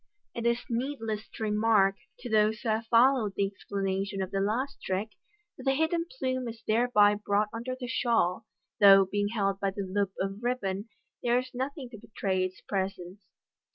[0.33, 4.81] It is needless to remark, to those who have followed the explanation of the last
[4.83, 5.09] trick,
[5.59, 8.47] that the hidden plume is thereby brought under the shawl,
[8.79, 10.89] though, being held by the loop of ribbon,
[11.21, 13.27] there is nothing to betray its pre sence.